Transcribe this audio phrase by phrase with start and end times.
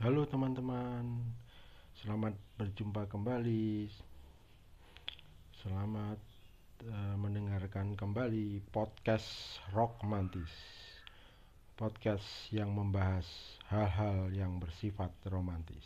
[0.00, 1.28] Halo teman-teman,
[2.00, 3.84] selamat berjumpa kembali.
[5.60, 6.16] Selamat
[6.88, 10.48] uh, mendengarkan kembali podcast Rock Mantis.
[11.76, 13.28] Podcast yang membahas
[13.68, 15.84] hal-hal yang bersifat romantis.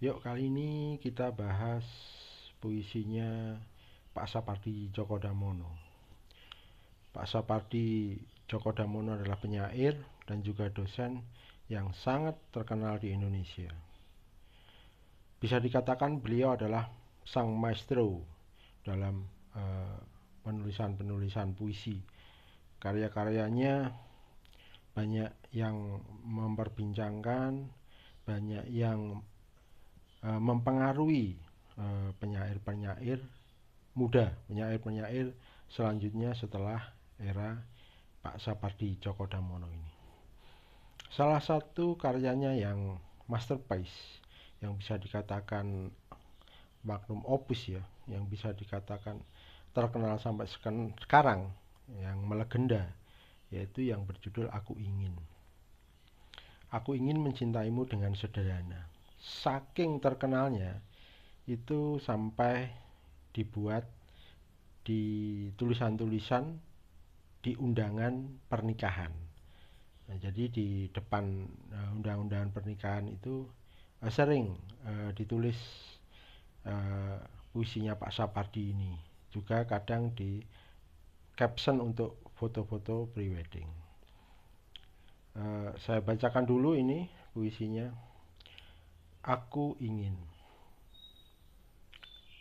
[0.00, 1.84] Yuk kali ini kita bahas
[2.64, 3.60] puisinya
[4.16, 5.68] Pak Sapardi Djoko Damono.
[7.12, 8.16] Pak Sapardi
[8.48, 11.20] Djoko Damono adalah penyair dan juga dosen
[11.70, 13.70] yang sangat terkenal di Indonesia.
[15.38, 16.90] Bisa dikatakan beliau adalah
[17.22, 18.26] sang maestro
[18.82, 19.22] dalam
[19.54, 19.96] uh,
[20.42, 22.02] penulisan-penulisan puisi.
[22.82, 23.86] Karya-karyanya
[24.92, 27.70] banyak yang memperbincangkan,
[28.26, 29.22] banyak yang
[30.26, 31.38] uh, mempengaruhi
[31.78, 33.22] uh, penyair-penyair
[33.94, 35.30] muda, penyair-penyair
[35.70, 36.82] selanjutnya setelah
[37.22, 37.62] era
[38.20, 39.89] Pak Sapardi Djoko Damono ini.
[41.20, 42.96] Salah satu karyanya yang
[43.28, 44.24] masterpiece
[44.64, 45.92] yang bisa dikatakan
[46.80, 49.20] magnum opus ya, yang bisa dikatakan
[49.76, 50.48] terkenal sampai
[50.96, 51.52] sekarang
[52.00, 52.88] yang melegenda
[53.52, 55.12] yaitu yang berjudul Aku Ingin.
[56.72, 58.88] Aku ingin mencintaimu dengan sederhana.
[59.20, 60.80] Saking terkenalnya
[61.44, 62.72] itu sampai
[63.36, 63.84] dibuat
[64.88, 66.56] di tulisan-tulisan
[67.44, 69.29] di undangan pernikahan
[70.10, 73.46] Nah, jadi di depan uh, undang-undangan pernikahan itu
[74.02, 75.54] uh, sering uh, ditulis
[76.66, 77.22] uh,
[77.54, 78.98] puisinya Pak Sapardi ini.
[79.30, 80.42] Juga kadang di
[81.38, 83.70] caption untuk foto-foto prewedding.
[85.38, 87.94] Uh, saya bacakan dulu ini puisinya.
[89.22, 90.18] Aku ingin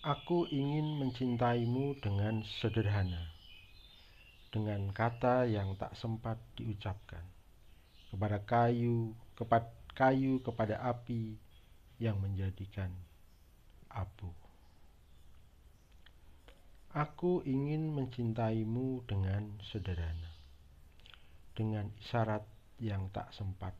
[0.00, 3.28] Aku ingin mencintaimu dengan sederhana,
[4.48, 7.20] dengan kata yang tak sempat diucapkan
[8.10, 11.36] kepada kayu, kepada kayu kepada api
[12.00, 12.88] yang menjadikan
[13.90, 14.32] abu.
[16.90, 20.32] Aku ingin mencintaimu dengan sederhana,
[21.54, 22.42] dengan isyarat
[22.82, 23.76] yang tak sempat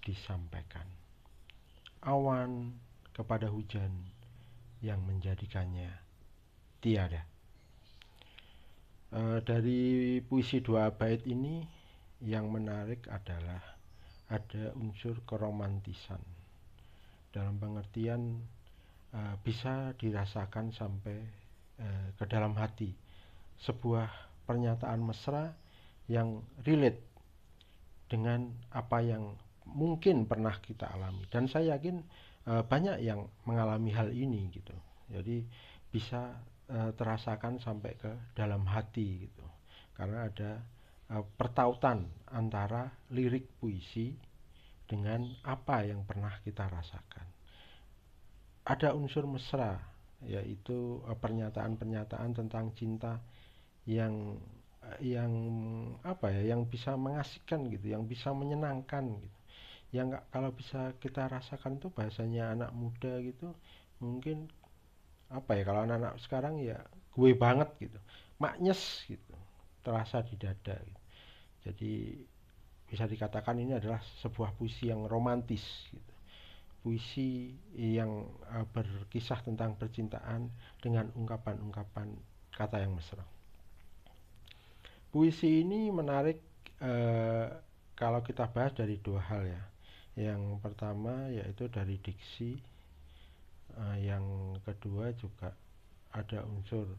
[0.00, 0.86] disampaikan.
[2.06, 2.72] Awan
[3.12, 3.92] kepada hujan
[4.80, 5.92] yang menjadikannya
[6.80, 7.28] tiada.
[9.12, 11.79] E, dari puisi dua bait ini
[12.20, 13.60] yang menarik adalah
[14.30, 16.20] ada unsur keromantisan.
[17.30, 18.38] Dalam pengertian
[19.14, 21.18] uh, bisa dirasakan sampai
[21.80, 22.92] uh, ke dalam hati.
[23.60, 24.08] Sebuah
[24.46, 25.52] pernyataan mesra
[26.10, 27.00] yang relate
[28.10, 29.36] dengan apa yang
[29.70, 31.26] mungkin pernah kita alami.
[31.30, 32.02] Dan saya yakin
[32.50, 34.74] uh, banyak yang mengalami hal ini gitu.
[35.10, 35.42] Jadi
[35.90, 36.38] bisa
[36.70, 39.42] terasakan sampai ke dalam hati gitu.
[39.90, 40.62] Karena ada
[41.10, 44.14] uh, pertautan antara lirik puisi
[44.86, 47.26] dengan apa yang pernah kita rasakan.
[48.66, 49.78] Ada unsur mesra,
[50.22, 53.18] yaitu uh, pernyataan-pernyataan tentang cinta
[53.86, 54.38] yang
[54.86, 55.32] uh, yang
[56.06, 59.38] apa ya, yang bisa mengasihkan gitu, yang bisa menyenangkan gitu.
[59.90, 63.50] Yang kalau bisa kita rasakan tuh bahasanya anak muda gitu,
[63.98, 64.46] mungkin
[65.30, 66.78] apa ya kalau anak-anak sekarang ya
[67.10, 67.98] gue banget gitu,
[68.38, 69.34] maknyes gitu,
[69.82, 70.99] terasa di dada gitu.
[71.64, 72.16] Jadi
[72.90, 75.62] bisa dikatakan ini adalah sebuah puisi yang romantis
[75.92, 76.14] gitu.
[76.80, 80.48] Puisi yang uh, berkisah tentang percintaan
[80.80, 82.16] dengan ungkapan-ungkapan
[82.56, 83.22] kata yang mesra.
[85.12, 86.40] Puisi ini menarik
[86.80, 87.52] uh,
[87.92, 89.62] kalau kita bahas dari dua hal ya.
[90.16, 92.56] Yang pertama yaitu dari diksi,
[93.76, 95.52] uh, yang kedua juga
[96.10, 96.90] ada unsur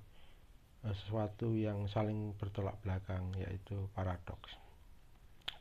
[0.81, 4.50] sesuatu yang saling bertolak belakang yaitu paradoks.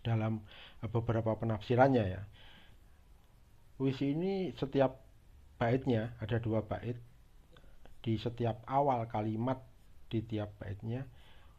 [0.01, 0.41] Dalam
[0.81, 2.23] beberapa penafsirannya ya
[3.77, 4.97] puisi ini setiap
[5.61, 6.97] baitnya ada dua bait
[8.01, 9.61] di setiap awal kalimat
[10.09, 11.05] di tiap baitnya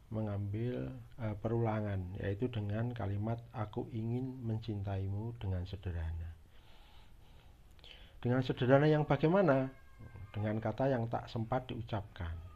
[0.09, 0.89] mengambil
[1.21, 6.29] uh, perulangan yaitu dengan kalimat aku ingin mencintaimu dengan sederhana.
[8.21, 9.69] Dengan sederhana yang bagaimana?
[10.33, 12.50] Dengan kata yang tak sempat diucapkan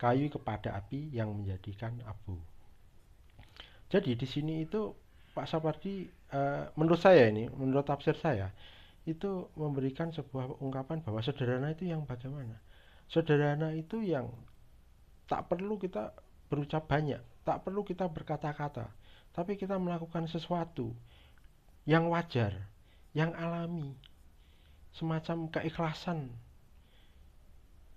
[0.00, 2.40] kayu kepada api yang menjadikan abu.
[3.92, 4.96] Jadi di sini itu
[5.36, 8.48] Pak Sapardi uh, menurut saya ini, menurut tafsir saya
[9.04, 12.56] itu memberikan sebuah ungkapan bahwa sederhana itu yang bagaimana?
[13.12, 14.32] Sederhana itu yang
[15.28, 16.16] tak perlu kita
[16.48, 18.88] berucap banyak, tak perlu kita berkata-kata,
[19.36, 20.96] tapi kita melakukan sesuatu
[21.84, 22.56] yang wajar,
[23.12, 23.94] yang alami,
[24.94, 26.34] semacam keikhlasan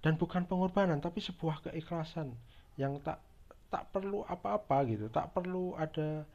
[0.04, 2.36] dan bukan pengorbanan tapi sebuah keikhlasan
[2.76, 3.24] yang tak
[3.72, 6.28] tak perlu apa-apa gitu tak perlu ada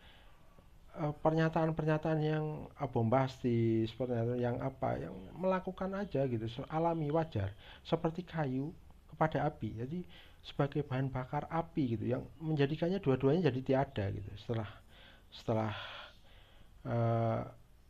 [0.99, 7.55] eh, pernyataan-pernyataan yang bombastis, pernyataan yang apa, yang melakukan aja gitu, alami wajar,
[7.87, 8.75] seperti kayu
[9.15, 9.79] kepada api.
[9.79, 10.03] Jadi
[10.43, 14.31] sebagai bahan bakar api gitu, yang menjadikannya dua-duanya jadi tiada gitu.
[14.43, 14.71] Setelah
[15.31, 15.75] setelah
[16.89, 17.43] uh,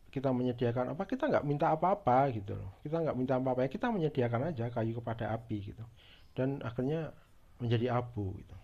[0.09, 2.77] kita menyediakan apa, kita nggak minta apa-apa gitu loh.
[2.81, 5.85] Kita nggak minta apa-apa ya, kita menyediakan aja kayu kepada api gitu,
[6.33, 7.13] dan akhirnya
[7.61, 8.57] menjadi abu gitu.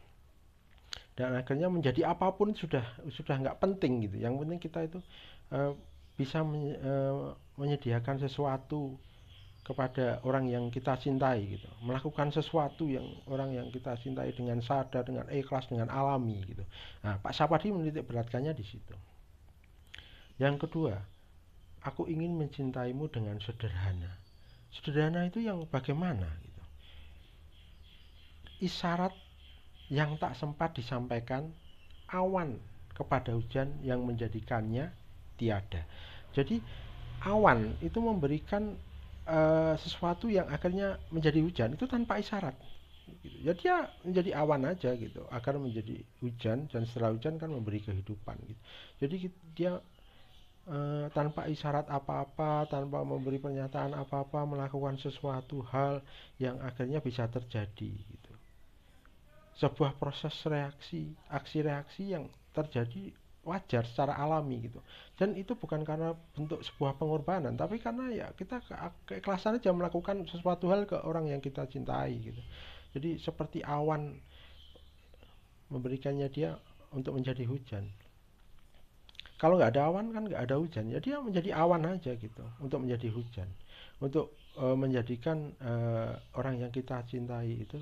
[1.15, 4.19] Dan akhirnya menjadi apa pun sudah sudah nggak penting gitu.
[4.19, 5.00] Yang penting kita itu
[5.56, 5.71] uh,
[6.19, 9.00] bisa men, uh, menyediakan sesuatu
[9.65, 11.65] kepada orang yang kita cintai gitu.
[11.81, 16.62] Melakukan sesuatu yang orang yang kita cintai dengan sadar dengan ikhlas dengan alami gitu.
[17.01, 18.94] Nah Pak Sapadi menitik beratkannya di situ.
[20.36, 21.00] Yang kedua
[21.85, 24.17] aku ingin mencintaimu dengan sederhana
[24.73, 26.61] sederhana itu yang bagaimana gitu
[28.65, 29.13] isyarat
[29.93, 31.53] yang tak sempat disampaikan
[32.09, 32.57] awan
[32.95, 34.89] kepada hujan yang menjadikannya
[35.35, 35.83] tiada.
[36.31, 36.63] Jadi
[37.27, 38.73] awan itu memberikan
[39.27, 42.55] uh, sesuatu yang akhirnya menjadi hujan itu tanpa isyarat.
[43.21, 43.53] Gitu.
[43.53, 48.61] Ya menjadi awan aja gitu, agar menjadi hujan dan setelah hujan kan memberi kehidupan gitu.
[49.05, 49.15] Jadi
[49.53, 49.77] dia
[50.69, 56.01] uh, tanpa isyarat apa-apa, tanpa memberi pernyataan apa-apa, melakukan sesuatu hal
[56.41, 57.91] yang akhirnya bisa terjadi.
[57.94, 58.33] Gitu.
[59.56, 63.15] Sebuah proses reaksi aksi reaksi yang terjadi
[63.45, 64.81] wajar secara alami gitu.
[65.15, 68.75] Dan itu bukan karena bentuk sebuah pengorbanan tapi karena ya kita ke
[69.06, 72.41] keikhlasan aja melakukan sesuatu hal ke orang yang kita cintai gitu.
[72.97, 74.17] Jadi seperti awan
[75.69, 76.57] memberikannya dia
[76.91, 77.85] untuk menjadi hujan
[79.41, 82.83] kalau nggak ada awan kan nggak ada hujan ya dia menjadi awan aja gitu untuk
[82.83, 83.49] menjadi hujan
[83.99, 85.71] untuk e, menjadikan e,
[86.35, 87.79] orang yang kita cintai itu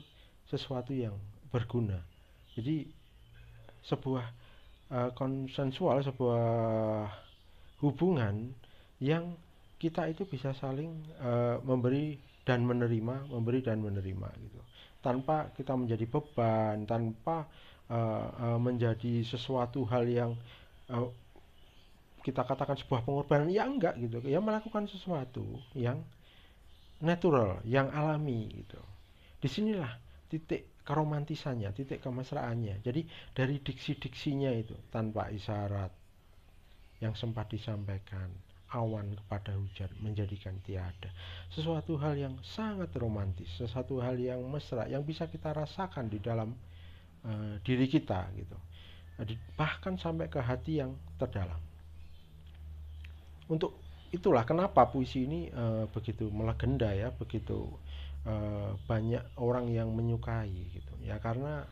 [0.50, 1.14] sesuatu yang
[1.54, 2.02] berguna.
[2.54, 2.90] Jadi
[3.86, 4.26] sebuah
[4.90, 6.46] uh, konsensual, sebuah
[7.84, 8.54] hubungan
[9.04, 9.36] yang
[9.78, 12.16] kita itu bisa saling uh, memberi
[12.48, 14.60] dan menerima, memberi dan menerima gitu.
[15.04, 17.44] Tanpa kita menjadi beban, tanpa
[17.92, 20.32] uh, uh, menjadi sesuatu hal yang
[20.88, 21.12] uh,
[22.24, 25.44] kita katakan sebuah pengorbanan ya enggak gitu ya melakukan sesuatu
[25.76, 26.00] yang
[27.04, 28.80] natural yang alami gitu
[29.44, 29.92] di sinilah
[30.32, 32.84] titik keromantisannya, titik kemesraannya.
[32.84, 33.04] Jadi
[33.36, 35.92] dari diksi-diksinya itu tanpa isyarat
[37.04, 38.32] yang sempat disampaikan,
[38.72, 41.12] awan kepada hujan menjadikan tiada.
[41.52, 46.56] Sesuatu hal yang sangat romantis, sesuatu hal yang mesra yang bisa kita rasakan di dalam
[47.28, 48.56] uh, diri kita gitu.
[49.60, 51.60] Bahkan sampai ke hati yang terdalam.
[53.50, 53.80] Untuk
[54.14, 57.68] itulah kenapa puisi ini uh, begitu melegenda ya, begitu
[58.28, 61.68] uh, banyak orang yang menyukai gitu ya karena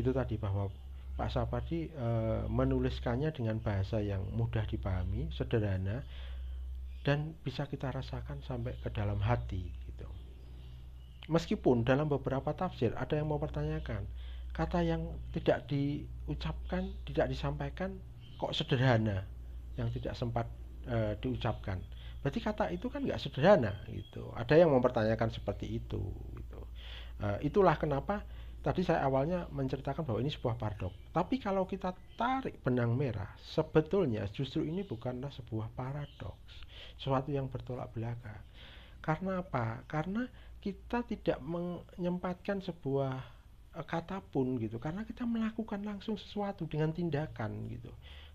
[0.00, 0.72] itu tadi bahwa
[1.12, 6.00] Pak Sapadi uh, menuliskannya dengan bahasa yang mudah dipahami, sederhana
[7.04, 10.08] dan bisa kita rasakan sampai ke dalam hati gitu.
[11.28, 14.08] Meskipun dalam beberapa tafsir ada yang mempertanyakan
[14.56, 15.04] kata yang
[15.36, 18.00] tidak diucapkan, tidak disampaikan
[18.40, 19.28] kok sederhana
[19.76, 20.48] yang tidak sempat
[20.88, 21.78] uh, diucapkan.
[22.22, 24.30] Berarti kata itu kan nggak sederhana gitu.
[24.38, 26.00] Ada yang mempertanyakan seperti itu
[26.38, 26.60] gitu.
[27.18, 28.22] Uh, itulah kenapa
[28.62, 34.22] tadi saya awalnya menceritakan bahwa ini sebuah paradok tapi kalau kita tarik benang merah sebetulnya
[34.30, 36.62] justru ini bukanlah sebuah paradoks
[36.94, 38.38] sesuatu yang bertolak belakang.
[39.02, 39.82] Karena apa?
[39.90, 40.22] Karena
[40.62, 43.14] kita tidak menyempatkan sebuah
[43.74, 44.78] uh, kata pun gitu.
[44.78, 47.90] Karena kita melakukan langsung sesuatu dengan tindakan gitu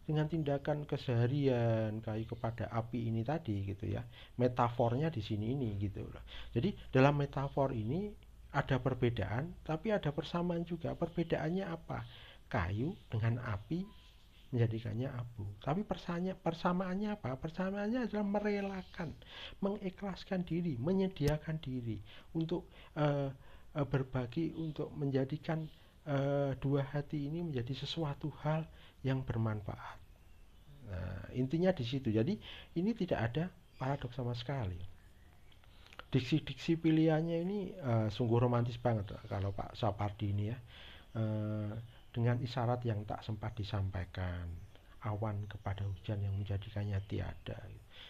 [0.07, 4.07] dengan tindakan keseharian kayak kepada api ini tadi gitu ya.
[4.39, 6.23] Metafornya di sini ini gitu loh.
[6.55, 8.07] Jadi dalam metafor ini
[8.55, 10.95] ada perbedaan tapi ada persamaan juga.
[10.95, 12.07] Perbedaannya apa?
[12.47, 13.83] Kayu dengan api
[14.55, 15.43] menjadikannya abu.
[15.59, 17.35] Tapi persanya, persamaannya apa?
[17.35, 19.11] Persamaannya adalah merelakan
[19.59, 21.99] mengikhlaskan diri menyediakan diri
[22.31, 23.27] untuk uh,
[23.75, 25.67] berbagi untuk menjadikan
[26.07, 28.65] uh, dua hati ini menjadi sesuatu hal
[29.03, 29.99] yang bermanfaat.
[30.87, 32.09] Nah, intinya di situ.
[32.09, 32.39] Jadi
[32.79, 34.79] ini tidak ada paradoks sama sekali.
[36.07, 40.57] Diksi-diksi pilihannya ini uh, sungguh romantis banget kalau Pak Sapardi ini ya.
[41.17, 41.75] Uh,
[42.15, 44.49] dengan isyarat yang tak sempat disampaikan,
[45.05, 47.59] awan kepada hujan yang menjadikannya tiada.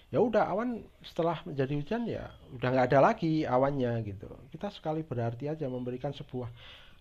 [0.08, 4.32] Ya udah awan setelah menjadi hujan ya udah nggak ada lagi awannya gitu.
[4.54, 6.48] Kita sekali berarti aja memberikan sebuah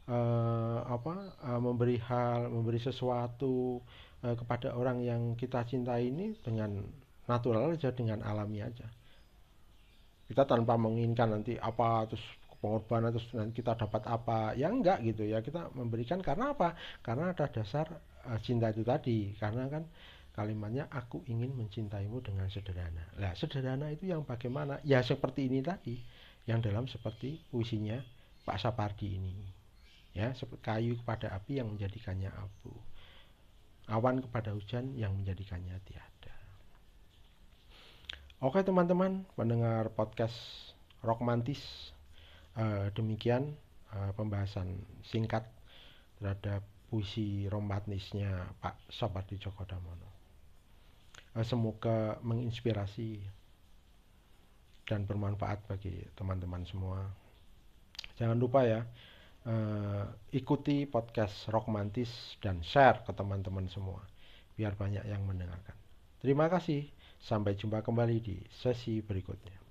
[0.08, 3.82] uh, apa uh, memberi hal, memberi sesuatu
[4.22, 6.82] uh, kepada orang yang kita cintai ini dengan
[7.26, 8.86] natural aja, dengan alami aja.
[10.26, 12.22] Kita tanpa menginginkan nanti apa terus
[12.58, 17.30] pengorbanan terus nanti kita dapat apa ya enggak gitu ya kita memberikan karena apa karena
[17.30, 17.86] ada dasar
[18.26, 19.86] uh, cinta itu tadi karena kan
[20.36, 23.08] kalimatnya aku ingin mencintaimu dengan sederhana.
[23.16, 24.84] Nah, sederhana itu yang bagaimana?
[24.84, 25.96] Ya seperti ini tadi,
[26.44, 27.96] yang dalam seperti puisinya
[28.44, 29.55] Pak Sapardi ini.
[30.16, 32.72] Ya, seperti kayu kepada api yang menjadikannya abu.
[33.92, 36.36] Awan kepada hujan yang menjadikannya tiada.
[38.40, 40.36] Oke teman-teman, pendengar podcast
[41.04, 41.60] Rock Mantis,
[42.56, 43.52] uh, demikian
[43.92, 45.44] uh, pembahasan singkat
[46.16, 50.08] terhadap puisi romantisnya Pak Sapardi Djoko Damono.
[51.36, 53.20] Eh, semoga menginspirasi
[54.88, 57.04] dan bermanfaat bagi teman-teman semua.
[58.16, 58.88] Jangan lupa ya,
[59.46, 64.02] uh, ikuti podcast Rockmantis dan share ke teman-teman semua,
[64.58, 65.74] biar banyak yang mendengarkan.
[66.20, 66.86] Terima kasih,
[67.22, 69.65] sampai jumpa kembali di sesi berikutnya.